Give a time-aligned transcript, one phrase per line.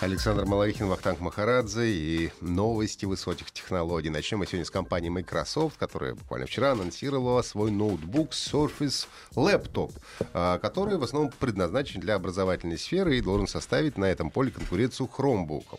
[0.00, 4.08] Александр Малахин, Вахтанг Махарадзе и новости высоких технологий.
[4.08, 9.92] Начнем мы сегодня с компании Microsoft, которая буквально вчера анонсировала свой ноутбук Surface Laptop,
[10.32, 15.06] а, который в основном предназначен для образовательной сферы и должен составить на этом поле конкуренцию
[15.06, 15.78] Chromebook.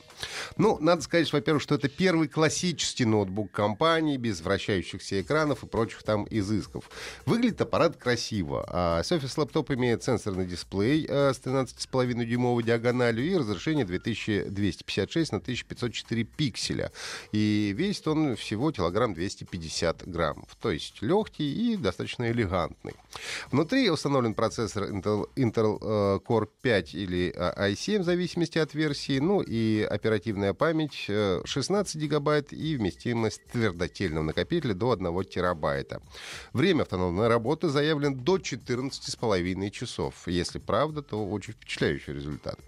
[0.56, 6.04] Ну, надо сказать, во-первых, что это первый классический ноутбук компании без вращающихся экранов и прочих
[6.04, 6.92] там изысков.
[7.26, 8.66] Выглядит аппарат красиво.
[8.68, 15.32] А Surface Laptop имеет сенсорный дисплей а, с 13,5 дюймовой диагональю и разрешение 2000 1256
[15.32, 16.92] на 1504 пикселя.
[17.32, 20.56] И весит он всего килограмм 250 граммов.
[20.60, 22.94] То есть легкий и достаточно элегантный.
[23.52, 29.20] Внутри установлен процессор Intel, Intel э, Core 5 или э, i7 в зависимости от версии.
[29.20, 31.08] Ну и оперативная память
[31.46, 36.02] 16 э, гигабайт и вместимость твердотельного накопителя до 1 терабайта.
[36.54, 40.28] Время автономной работы заявлено до 14,5 часов.
[40.28, 42.60] Если правда, то очень впечатляющий результат.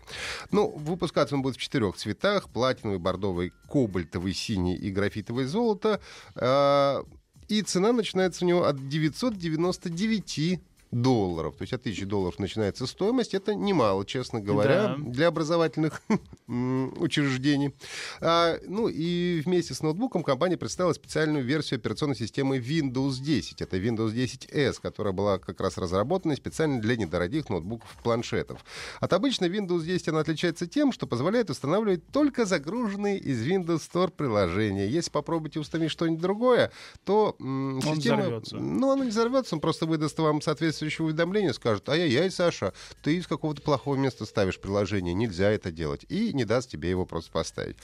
[0.52, 2.50] Ну, выпускаться он будет в четырех цветах.
[2.50, 6.00] Платиновый, бордовый, кобальтовый, синий и графитовый золото.
[6.36, 7.04] А,
[7.48, 10.60] и цена начинается у него от 999
[10.94, 11.56] долларов.
[11.58, 13.34] То есть от 1000 долларов начинается стоимость.
[13.34, 14.96] Это немало, честно говоря, да.
[14.98, 16.02] для образовательных
[16.48, 17.74] учреждений.
[18.22, 23.62] А, ну и вместе с ноутбуком компания представила специальную версию операционной системы Windows 10.
[23.62, 28.64] Это Windows 10 S, которая была как раз разработана специально для недорогих ноутбуков-планшетов.
[29.00, 34.12] От обычной Windows 10 она отличается тем, что позволяет устанавливать только загруженные из Windows Store
[34.12, 34.88] приложения.
[34.88, 36.72] Если попробуйте установить что-нибудь другое,
[37.04, 38.22] то м- система...
[38.22, 38.58] взорвется.
[38.58, 43.18] Ну, оно не взорвется, он просто выдаст вам соответствующее соответствующее уведомление, скажет, ай-яй-яй, Саша, ты
[43.18, 46.06] из какого-то плохого места ставишь приложение, нельзя это делать.
[46.10, 47.78] И не даст тебе его просто поставить.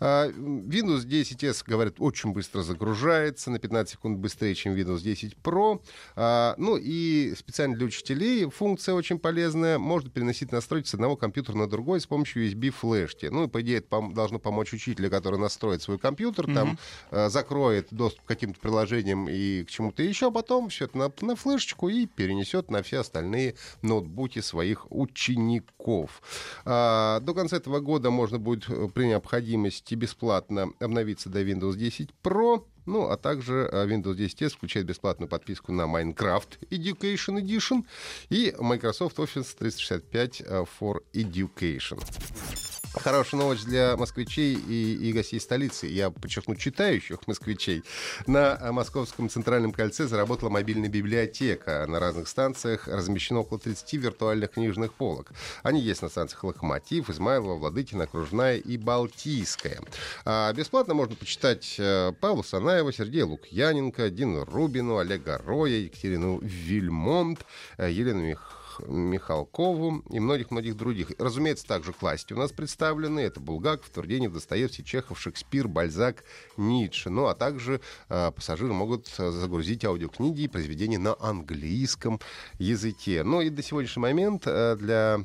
[0.00, 5.82] А, Windows 10S, говорят, очень быстро загружается, на 15 секунд быстрее, чем Windows 10 Pro.
[6.16, 9.78] А, ну и специально для учителей функция очень полезная.
[9.78, 13.26] Можно переносить настройки с одного компьютера на другой с помощью USB-флешки.
[13.26, 16.54] Ну и, по идее, это пом- должно помочь учителю, который настроит свой компьютер, mm-hmm.
[16.54, 16.78] там
[17.10, 21.12] а, закроет доступ к каким-то приложениям и к чему-то еще, а потом все это на,
[21.20, 26.22] на флешечку и перенесет перенесет на все остальные ноутбуки своих учеников.
[26.64, 32.10] А, до конца этого года можно будет э, при необходимости бесплатно обновиться до Windows 10
[32.22, 32.64] Pro.
[32.86, 37.84] Ну, а также э, Windows 10 включает бесплатную подписку на Minecraft Education Edition
[38.30, 42.77] и Microsoft Office 365 э, for Education.
[43.02, 45.86] Хорошая новость для москвичей и, и гостей столицы.
[45.86, 47.84] Я подчеркну, читающих москвичей.
[48.26, 51.86] На Московском центральном кольце заработала мобильная библиотека.
[51.88, 55.30] На разных станциях размещено около 30 виртуальных книжных полок.
[55.62, 59.80] Они есть на станциях Лохмотив, Измайлова, Владыкина, Окружная и Балтийская.
[60.24, 67.44] А бесплатно можно почитать э, Павла Санаева, Сергея Лукьяненко, Дину Рубину, Олега Роя, Екатерину Вильмонт,
[67.76, 71.12] э, Елену Михайловну Михалкову и многих-многих других.
[71.18, 73.20] Разумеется, также классики у нас представлены.
[73.20, 76.24] Это Булгаков, Тургенев, Достоевский, Чехов, Шекспир, Бальзак,
[76.56, 77.10] Ницше.
[77.10, 82.20] Ну, а также э, пассажиры могут загрузить аудиокниги и произведения на английском
[82.58, 83.22] языке.
[83.22, 85.20] Ну и до сегодняшний момент э, для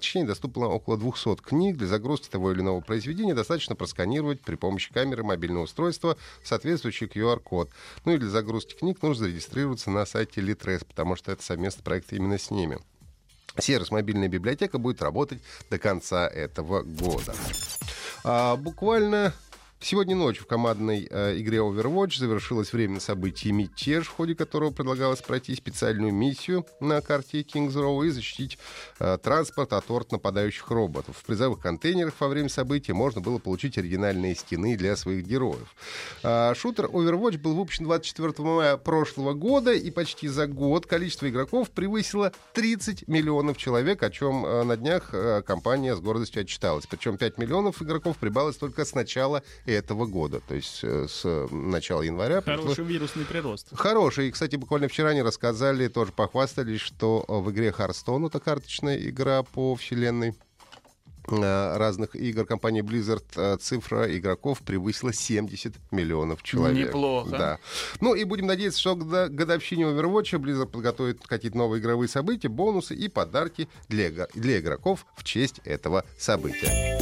[0.00, 1.76] чтения доступно около 200 книг.
[1.76, 7.70] Для загрузки того или иного произведения достаточно просканировать при помощи камеры мобильного устройства соответствующий QR-код.
[8.04, 12.12] Ну и для загрузки книг нужно зарегистрироваться на сайте Litres, потому что это совместный проект
[12.12, 12.78] именно с ними.
[13.58, 17.34] Сервис «Мобильная библиотека» будет работать до конца этого года.
[18.24, 19.34] А, буквально
[19.84, 25.20] Сегодня ночью в командной э, игре Overwatch завершилось временное событие «Мятеж», в ходе которого предлагалось
[25.20, 28.58] пройти специальную миссию на карте Kings Row и защитить
[29.00, 31.16] э, транспорт от орд нападающих роботов.
[31.18, 35.74] В призовых контейнерах во время события можно было получить оригинальные стены для своих героев.
[36.22, 41.70] Э, шутер Overwatch был выпущен 24 мая прошлого года, и почти за год количество игроков
[41.70, 46.86] превысило 30 миллионов человек, о чем э, на днях э, компания с гордостью отчиталась.
[46.86, 49.42] Причем 5 миллионов игроков прибавилось только с начала
[49.74, 52.40] этого года, то есть э, с начала января.
[52.40, 52.84] Хороший пришло...
[52.84, 53.68] вирусный прирост.
[53.72, 54.28] Хороший.
[54.28, 59.42] И, кстати, буквально вчера они рассказали, тоже похвастались, что в игре Hearthstone, это карточная игра
[59.42, 60.34] по вселенной,
[61.28, 66.88] э, разных игр компании Blizzard э, цифра игроков превысила 70 миллионов человек.
[66.88, 67.30] Неплохо.
[67.30, 67.58] Да.
[68.00, 72.94] Ну и будем надеяться, что к годовщине Overwatch Blizzard подготовит какие-то новые игровые события, бонусы
[72.94, 77.01] и подарки для, для игроков в честь этого события.